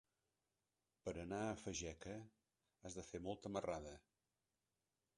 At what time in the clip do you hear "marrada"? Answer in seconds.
3.59-3.97